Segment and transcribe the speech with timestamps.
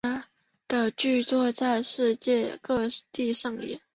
[0.03, 0.25] 他
[0.67, 3.79] 的剧作在世界各地上演。